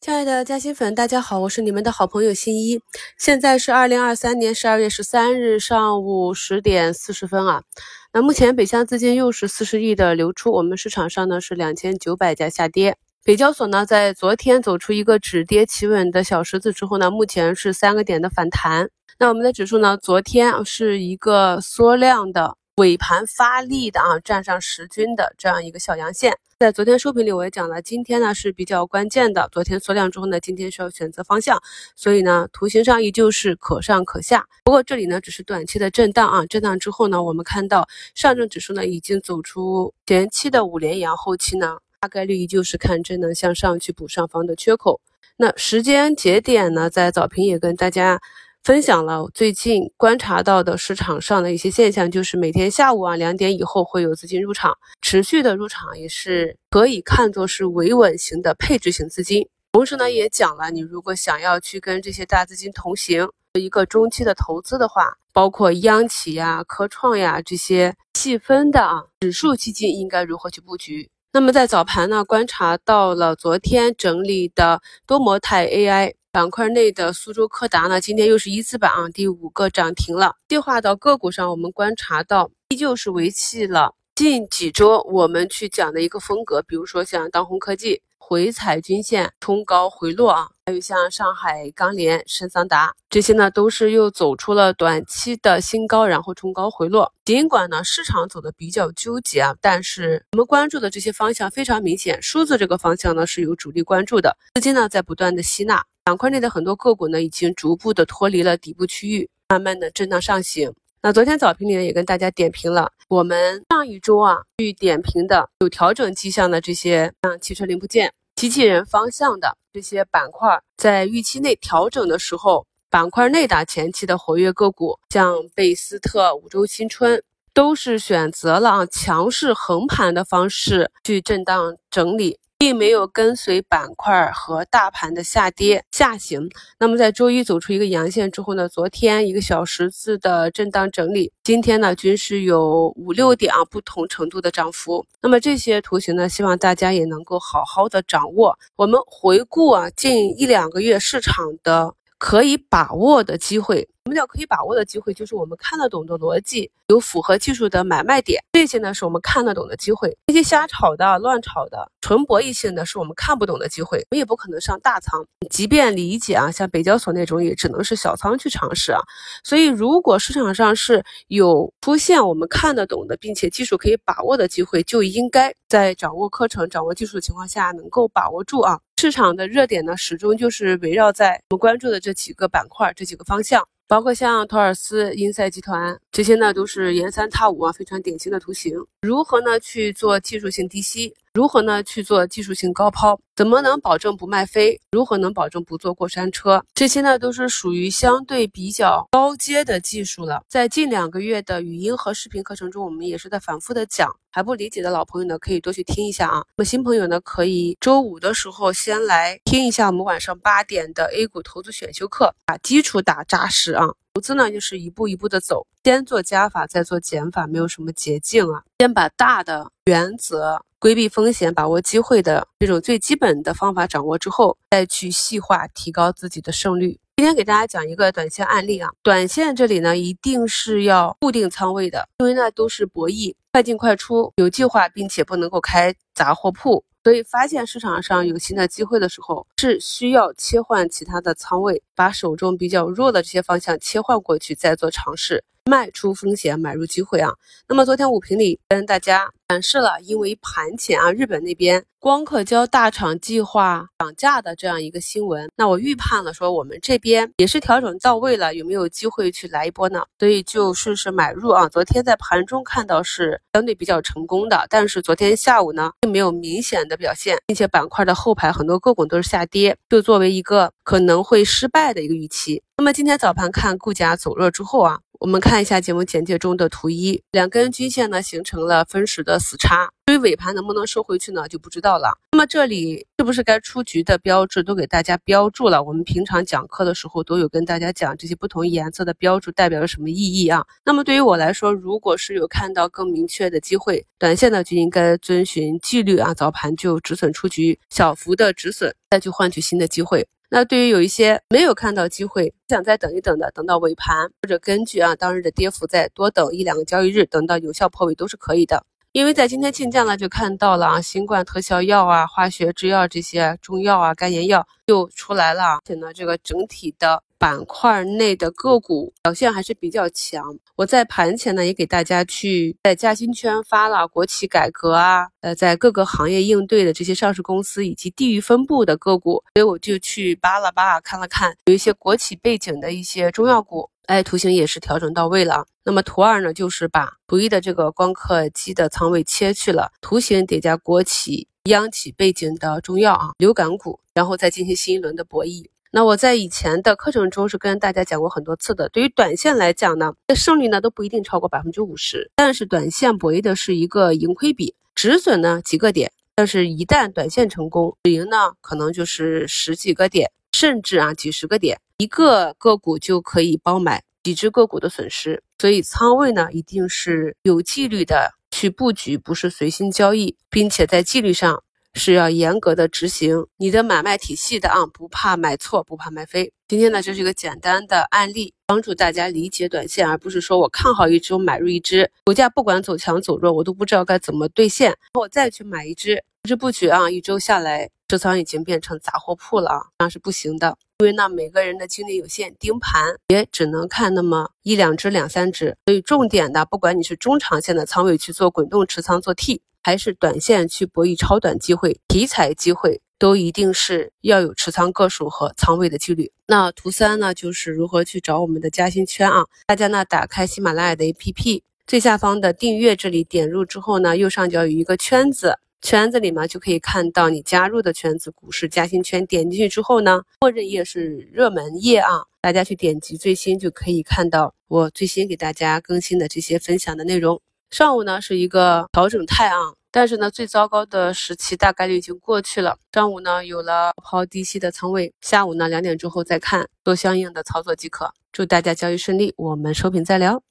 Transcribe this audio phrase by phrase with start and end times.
[0.00, 2.80] 亲爱的嘉兴粉，大家好，我是你们的好朋友新一。
[3.18, 7.62] 现在是二零二三年十二月十三日上午十点四十分啊。
[8.10, 12.96] 那目前北向资金又是四十亿的流出，我们市场上呢是两千九百家下跌。
[13.22, 18.88] 北交所呢在昨天走出一个止跌企稳的小十字之后呢，目前是三个点的反弹。
[19.18, 22.56] 那我们的指数呢，昨天是一个缩量的。
[22.76, 29.48] 尾盘发力的啊，站上十均的这样一个小阳线，在昨天收评里我也讲了，今天呢是比较关键的。
[29.50, 31.58] 昨天缩量之后呢，今天需要选择方向，
[31.96, 34.46] 所以呢，图形上依旧是可上可下。
[34.62, 45.00] 不过这里呢只是短期的震荡啊，震荡之后呢，我们看到上证指数呢已经走出前期的五连阳，后期呢大概率依旧是看真能向上去补上方的缺口。
[45.38, 48.20] 那时间节点呢，在早评也跟大家。
[48.62, 59.48] 分享了最近观察到的市场上的一些现象，就是每天下午啊两点以后会有资金入场，持续的入场也是可以看作是维稳型的配置型资金。
[59.72, 71.08] 同时呢，也讲了你如果想要去跟这些大资金同行一个中期的投资的话，包括央企呀、科创呀这些细分的啊指数基金应该如何去布局。
[71.32, 76.12] 那么在早盘呢，观察到了昨天整理的多模态 AI。
[76.32, 80.36] 板块内的苏州柯达呢，今天又是一字板啊，第五个涨停了。
[80.48, 88.02] 细化到个股上，我们观察到依旧是维系了近几周我们去讲的一个风格，比如说像当红科技。
[88.22, 97.12] 回踩均线冲高回落啊，还有像上海钢联、深桑达这些呢，都是又走出了短期的新高，然后冲高回落。
[97.24, 102.22] 尽管呢市场走的比较纠结啊，但是我们关注的这些方向非常明显。
[102.22, 110.72] 数字这个方向呢是有主力关注的，资金呢在不断的吸纳，板块内的很多个股呢已经逐步的脱离了底部区域，慢慢的震荡上行。
[111.02, 118.12] 那昨天早评里呢也跟大家点评了，我们上一周啊去点评的有调整迹象的这些像汽车零部件。
[118.36, 132.38] 机器人方向的这些板块，在预期内调整的时候，板块内的前期的活跃个股，像贝斯特、五洲新春，都是选择了啊强势横盘的方式去震荡整理。
[132.60, 136.46] 并没有跟随板块和大盘的下跌下行。
[136.78, 145.06] 那么在周一走出一个阳线之后呢，昨天一个小十字的震荡整理，今天呢均是有五六点啊不同程度的涨幅。
[145.22, 148.58] 那么这些图形呢，希望大家也能够好好的掌握。
[148.76, 153.88] 我们回顾啊近一两个月市场的可以把握的机会。
[154.04, 155.12] 什么叫可以把握的机会？
[155.12, 160.16] 就是我们看得懂的逻辑，有符合技术的买卖点，这些呢是我们看得懂的机会。
[160.26, 163.98] 那些瞎炒的、乱炒的、纯博弈性的，是我们看不懂的机会。
[163.98, 169.00] 我们也不可能上大仓，即便理解啊，像北交所那种，也只能是小仓去尝试啊。
[169.44, 178.80] 所以，如果市场上是有出现我们看得懂的，并且技术可以把握的机会，就应该在掌握课程、掌握技术的情况下，能够把握住啊。
[178.98, 183.68] 市场的热点呢，始终就是围绕在我们关注的这几个板块、这几个方向。
[183.90, 185.98] 包括像托尔斯、英赛集团。
[186.12, 188.74] 这些呢，都是沿三踏五啊，非常典型的图形。
[189.02, 191.14] 如何呢去做技术性低吸？
[191.34, 193.16] 如何呢去做技术性高抛？
[193.36, 194.80] 怎么能保证不卖飞？
[194.90, 196.64] 如何能保证不坐过山车？
[196.74, 200.42] 这些呢都是属于相对比较高阶的技术了。
[200.48, 204.10] 在近两个月的语音和视频课程中，我们也是在反复的讲。
[204.32, 206.44] 还不理解的老朋友呢，可以多去听一下啊。
[206.56, 213.86] 那么新朋友呢，可以周五的时候先来听一下我们晚上八点的 A 股投资选修课，把基础打扎实啊。
[214.12, 218.64] 投资呢，就是一步一步的走，先做加法，再做减法，没有什么捷径啊。
[218.80, 226.98] 先把大的原则、规避风险、把握机会的这种最基本的方法掌握之后，再去细化提高自己的胜率。
[227.18, 236.82] 今天给大家讲一个短线案例啊，短线这里呢，一定是要固定仓位的，因为那都是博弈，快进快出，有计划，并且不能够开杂货铺。
[237.02, 245.42] 所以，发现市场上有新的机会的时候，是需要切换其他的仓位，把手中比较弱的这些方向切换过去，再做尝试。
[245.70, 247.30] 卖出风险，买入机会啊！
[247.68, 260.02] 那么昨天五评里跟大家展示了，因为盘前啊，日本那边光刻胶大厂计划涨价的这样一个新闻，那我预判了，说我们这边也是调整到位了，有没有机会去来一波呢？
[260.18, 261.68] 所以就顺势买入啊！
[261.68, 272.60] 昨天在盘中看到是相对比较成功的，但是昨天下午呢，并没有明显的表现，并且板块的后排很多个股都是下跌，就作为一个可能会失败的一个预期。
[272.76, 274.98] 那么今天早盘看股价走弱之后啊。
[275.20, 282.16] 我们看一下节目简介中的图一，两根均线呢形成了分时的死叉，至于尾盘能不能收回去呢，就不知道了。
[282.32, 285.82] 那么这里是不是该出局的标志都给大家标注了？
[285.82, 290.64] 我们平常讲课的时候都有跟大家讲这些不同颜色的标注代表着什么意义啊？
[290.86, 300.26] 那么对于我来说，如果是有看到更明确的机会，短线呢就应该遵循纪律啊，早盘就止损出局，小幅的止损，再去换取新的机会。
[300.52, 308.84] 那对于有一些没有看到机会，想再等一等的，等到尾盘或者根据啊当日的跌幅再多等一两个交易日，等到有效破位都是可以的。
[309.12, 317.22] 因为在今天竞价呢，就看到了啊，新冠特效药啊、化学制药这些中药啊、肝炎药又出来了，而且呢，这个整体的。
[317.40, 320.44] 板块内的个股表现还是比较强。
[320.76, 335.66] 我在盘前呢，也给大家去在嘉兴圈发了国企改革啊，呃，在各个行业应对的这些上市公司以及地域分布的个股，所以我就去扒拉扒拉，看了看，有一些国企背景的一些中药股，哎，图形也是调整到位了。
[335.82, 345.64] 那么图二呢，就是把图一的这个光刻机的仓位切去了，图形叠加国企、央企背景的中药啊，流感股，然后再进行新一轮的博弈。
[345.92, 371.64] 那我在以前的课程中是跟大家讲过很多次的，对于短线来讲呢，这胜率呢都不一定超过百分之五十，但是短线博弈的是一个盈亏比，止损呢几个点，但是一旦短线成功，止盈呢可能就是十几个点，甚至啊几十个点，一个个股就可以包买几只个股的损失，所以仓位呢一定是有纪律的去布局，不是随心交易，并且在纪律上。
[371.94, 376.52] 是要严格的执行你的买卖体系的啊，不怕买错，不怕买飞。
[376.68, 390.76] 今天呢，就是一个简单的案例，帮助大家理解短线，而不是说我看好一只，我买入一只，股价不管走强走弱，我都不知道该怎么兑现，我再去买一只，不知不觉啊，一周下来，持仓已经变成杂货铺了啊，那是不行的。
[391.00, 399.62] 因为呢，每个人的精力有限，盯盘也只能看那么一两只、两三只，所以重点的，不管你是中长线的仓位去做滚动持仓做 T。
[399.82, 406.30] 还是短线去博弈超短机会、题材机会，都一定是要有持仓个数和仓位的纪律。
[406.46, 409.44] 那图三呢，就是如何去找我们的嘉兴圈啊？
[409.66, 419.24] 大家呢，打开喜马拉雅的 APP，最下方的订阅这里点入之后呢，右上角有一个圈子，圈子里面就可以看到你加入的圈子——股市嘉兴圈。
[419.26, 427.40] 点进去之后呢，默认页是热门页啊，大家去点击最新就可以看到我最新给大家更新的这些分享的内容。
[427.70, 429.56] 上午呢是一个调整态啊，
[429.92, 432.76] 但是呢最糟糕的时期大概率已经过去了。
[432.92, 438.12] 上午呢有了抛低吸的仓位，下午呢两点之后再看，做相应的操作即可。
[438.32, 440.42] 祝大家交易顺利，我们收评再聊。